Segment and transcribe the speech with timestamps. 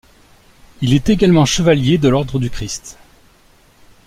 [0.81, 2.97] Il est également Chevalier de l'Ordre du Christ.